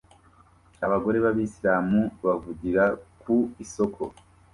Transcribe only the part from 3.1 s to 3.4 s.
ku